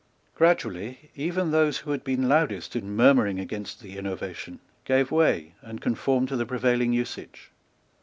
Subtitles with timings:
[0.33, 5.79] Gradually even those who had been loudest in murmuring against the innovation gave way and
[5.79, 7.51] conformed to the prevailing usage.